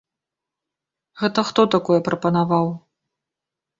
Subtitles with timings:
[1.23, 2.67] Гэта хто такое прапанаваў?